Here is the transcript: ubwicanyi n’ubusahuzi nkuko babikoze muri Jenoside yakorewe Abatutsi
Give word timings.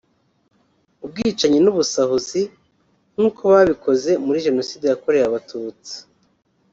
ubwicanyi 1.05 1.59
n’ubusahuzi 1.61 2.41
nkuko 3.15 3.41
babikoze 3.51 4.11
muri 4.25 4.43
Jenoside 4.47 4.85
yakorewe 4.87 5.25
Abatutsi 5.27 5.95